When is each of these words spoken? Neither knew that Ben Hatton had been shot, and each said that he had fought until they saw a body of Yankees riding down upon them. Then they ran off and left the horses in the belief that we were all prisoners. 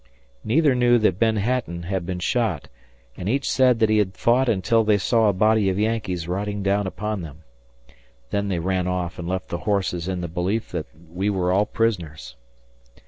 Neither 0.43 0.73
knew 0.73 0.97
that 0.97 1.19
Ben 1.19 1.35
Hatton 1.35 1.83
had 1.83 2.07
been 2.07 2.17
shot, 2.17 2.69
and 3.15 3.29
each 3.29 3.47
said 3.47 3.77
that 3.77 3.89
he 3.89 3.99
had 3.99 4.17
fought 4.17 4.49
until 4.49 4.83
they 4.83 4.97
saw 4.97 5.29
a 5.29 5.31
body 5.31 5.69
of 5.69 5.77
Yankees 5.77 6.27
riding 6.27 6.63
down 6.63 6.87
upon 6.87 7.21
them. 7.21 7.43
Then 8.31 8.47
they 8.47 8.57
ran 8.57 8.87
off 8.87 9.19
and 9.19 9.27
left 9.27 9.49
the 9.49 9.59
horses 9.69 10.07
in 10.07 10.21
the 10.21 10.27
belief 10.27 10.71
that 10.71 10.87
we 11.07 11.29
were 11.29 11.51
all 11.51 11.67
prisoners. 11.67 12.35